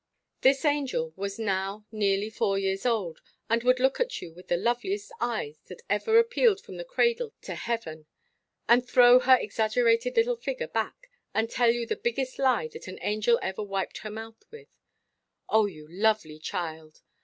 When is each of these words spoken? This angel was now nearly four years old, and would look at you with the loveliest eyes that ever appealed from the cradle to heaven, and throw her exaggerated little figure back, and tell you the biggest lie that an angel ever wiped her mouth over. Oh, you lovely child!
This 0.41 0.65
angel 0.65 1.13
was 1.15 1.37
now 1.37 1.85
nearly 1.91 2.31
four 2.31 2.57
years 2.57 2.87
old, 2.87 3.19
and 3.51 3.61
would 3.61 3.79
look 3.79 3.99
at 3.99 4.19
you 4.19 4.33
with 4.33 4.47
the 4.47 4.57
loveliest 4.57 5.11
eyes 5.21 5.59
that 5.67 5.83
ever 5.91 6.17
appealed 6.17 6.59
from 6.59 6.77
the 6.77 6.83
cradle 6.83 7.35
to 7.43 7.53
heaven, 7.53 8.07
and 8.67 8.83
throw 8.83 9.19
her 9.19 9.37
exaggerated 9.39 10.17
little 10.17 10.37
figure 10.37 10.69
back, 10.69 11.11
and 11.35 11.51
tell 11.51 11.69
you 11.69 11.85
the 11.85 11.95
biggest 11.95 12.39
lie 12.39 12.67
that 12.69 12.87
an 12.87 12.97
angel 13.03 13.37
ever 13.43 13.61
wiped 13.61 13.99
her 13.99 14.09
mouth 14.09 14.43
over. 14.51 14.63
Oh, 15.49 15.67
you 15.67 15.87
lovely 15.87 16.39
child! 16.39 17.03